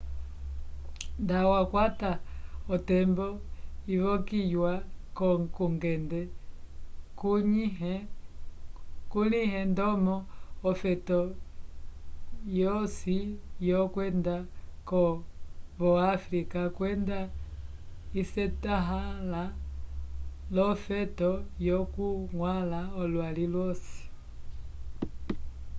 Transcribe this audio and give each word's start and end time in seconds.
nda 1.23 1.39
wakwata 1.51 2.11
otembo 2.73 3.27
ivokiyiwa 3.95 4.73
kungende 5.55 6.21
kulĩhe 9.11 9.59
ndomo 9.71 10.15
ofeto 10.69 11.19
yosi 12.59 13.17
yokwenda 13.69 14.35
vo 15.79 15.89
áfrica 16.13 16.61
kwenda 16.77 17.19
isetahãla 18.21 19.43
l'ofeto 20.53 21.31
lyokuñgwãla 21.61 22.81
olwali 23.01 23.45
lwosi 23.53 23.99